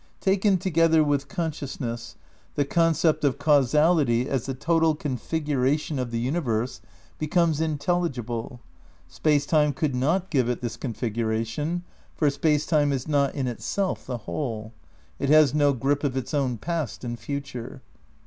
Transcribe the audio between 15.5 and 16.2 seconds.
no grip of